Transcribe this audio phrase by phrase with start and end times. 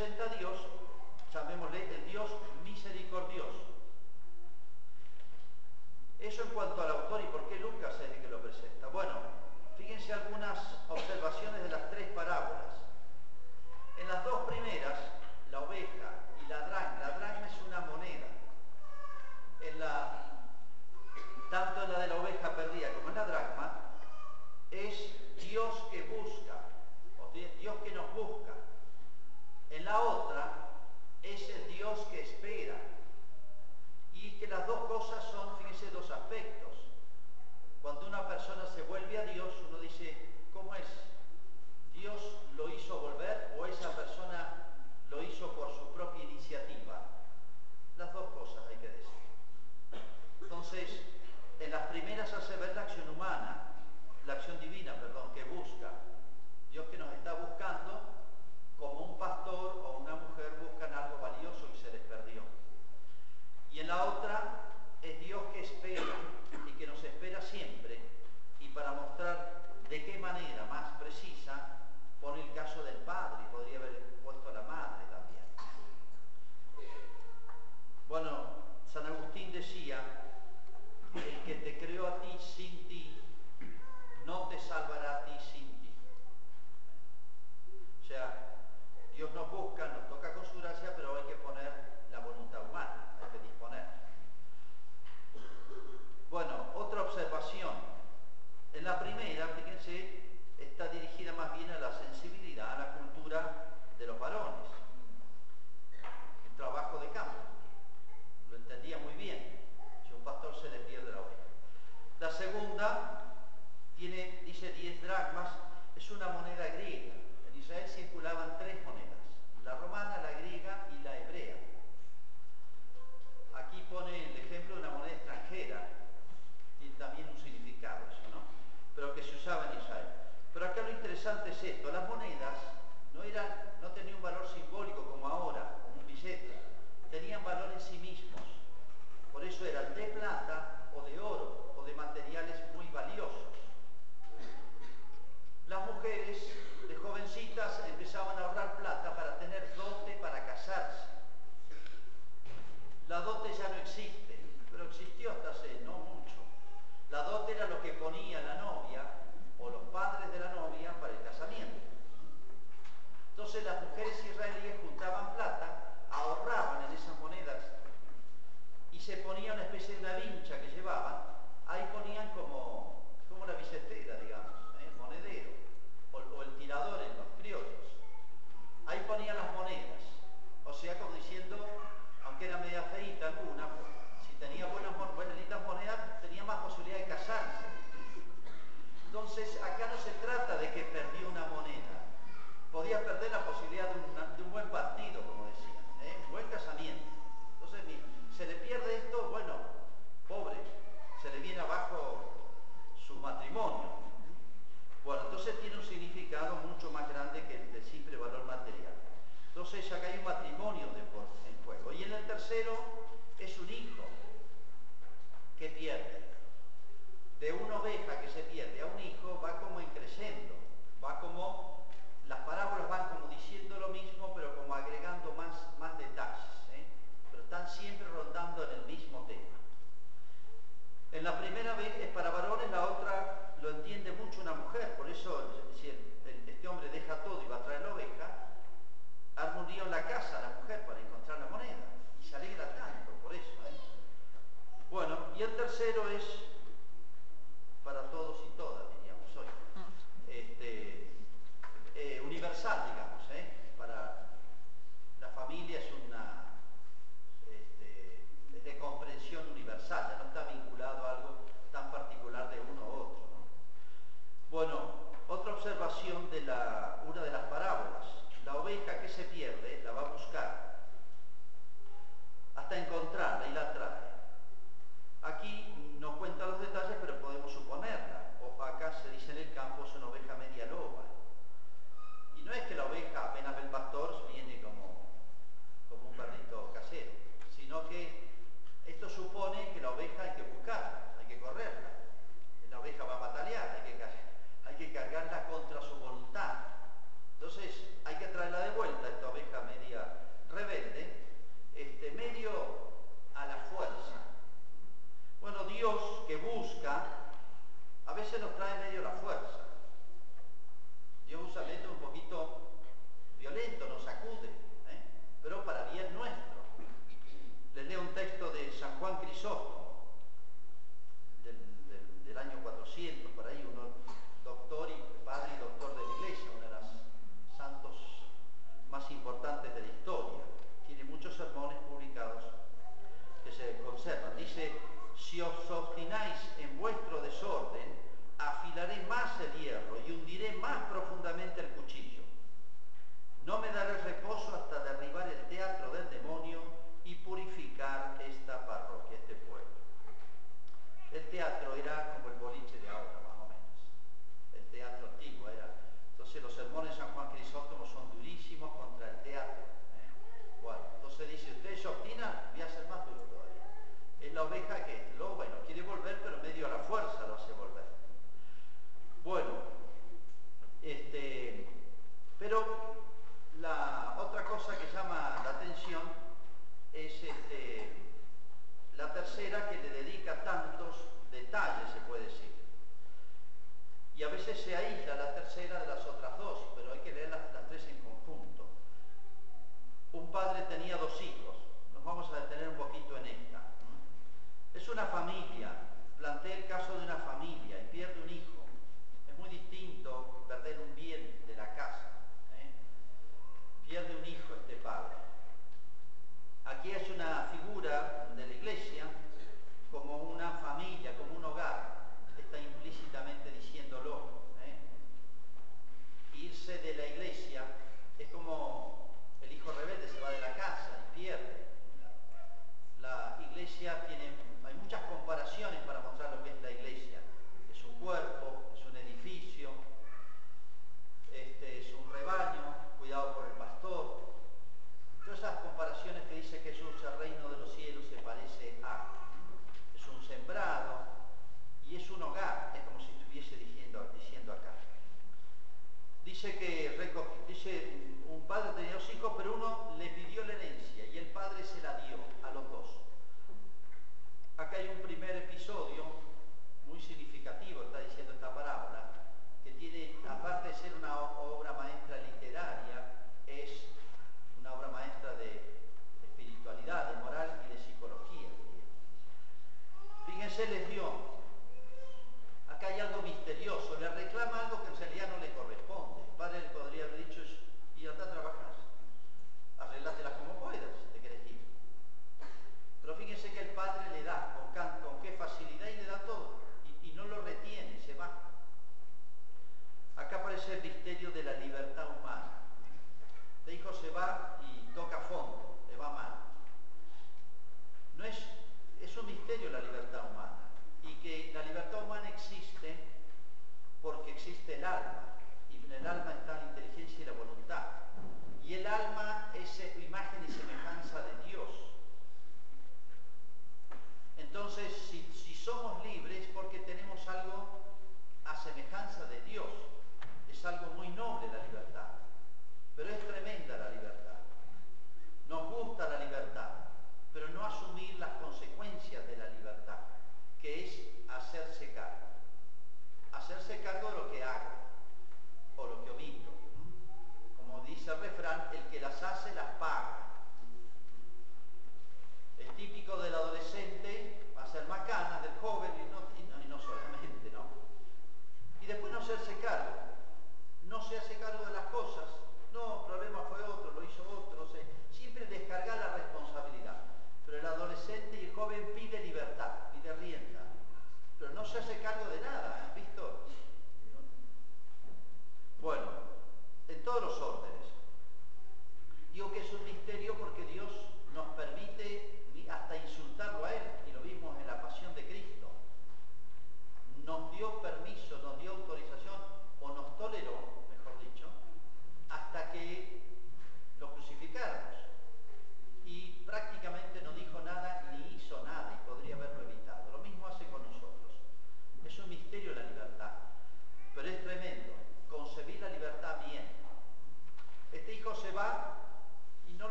[0.00, 0.58] representa a Dios,
[1.34, 2.30] llamémosle el Dios
[2.64, 3.66] misericordioso.
[6.18, 8.86] Eso en cuanto al autor y por qué Lucas es el que lo presenta.
[8.88, 9.12] Bueno,
[9.76, 10.58] fíjense algunas
[10.88, 12.80] observaciones de las tres parábolas.
[13.98, 14.98] En las dos primeras,
[15.50, 16.10] la oveja
[16.42, 18.26] y la dracma, la dracma es una moneda.
[19.60, 20.48] En la,
[21.50, 23.80] tanto en la de la oveja perdida como en la dracma,
[24.70, 26.54] es Dios que busca,
[27.18, 28.49] o Dios que nos busca.
[29.70, 30.68] En la otra
[31.22, 32.76] es el Dios que espera.
[34.12, 36.90] Y que las dos cosas son, fíjense, dos aspectos.
[37.80, 40.39] Cuando una persona se vuelve a Dios, uno dice,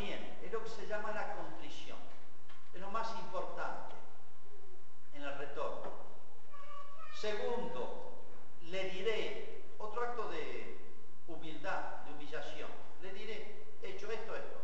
[0.00, 1.98] bien, es lo que se llama la contrición.
[2.72, 3.94] Es lo más importante
[5.14, 5.90] en el retorno.
[7.14, 8.22] Segundo,
[8.62, 10.78] le diré, otro acto de
[11.28, 12.70] humildad, de humillación,
[13.02, 14.60] le diré, he hecho esto, esto.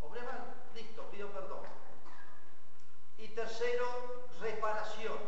[0.00, 1.60] Obré mal, listo, pido perdón.
[3.18, 5.18] Y tercero, reparación.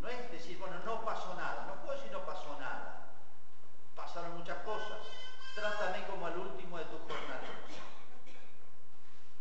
[0.00, 1.66] No es decir, bueno, no pasó nada.
[1.66, 3.12] No puedo decir no pasó nada.
[3.94, 4.98] Pasaron muchas cosas.
[5.54, 7.53] Trátame como al último de tus jornadas.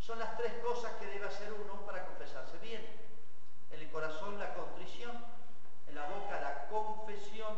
[0.06, 2.86] Son las tres cosas que debe hacer uno para confesarse bien.
[3.72, 5.18] En el corazón la contrición,
[5.88, 7.56] en la boca la confesión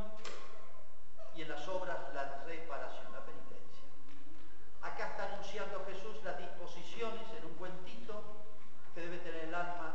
[1.36, 3.81] y en las obras la reparación, la penitencia.
[4.84, 8.21] Acá está anunciando Jesús las disposiciones en un cuentito
[8.93, 9.94] que debe tener el alma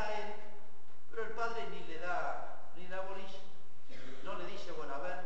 [0.00, 0.34] está él,
[1.10, 3.38] pero el padre ni le da, ni le da bolilla.
[4.24, 5.16] No le dice, bueno, a ver,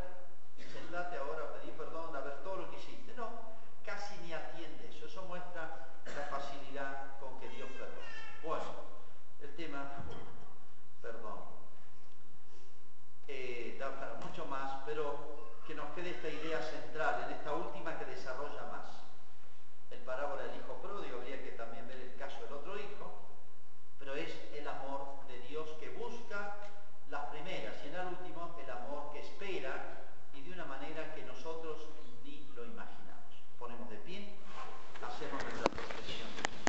[0.73, 3.15] sentate ahora a pedir perdón, a ver todo lo que hiciste.
[3.15, 3.29] No,
[3.85, 5.07] casi ni atiende eso.
[5.07, 8.09] Eso muestra la facilidad con que Dios perdona.
[8.43, 8.65] Bueno,
[9.41, 9.93] el tema,
[11.01, 11.39] perdón,
[13.29, 17.99] eh, da para mucho más, pero que nos quede esta idea central, en esta última
[17.99, 18.89] que desarrolla más.
[19.91, 21.44] El parábola del hijo pródigo habría que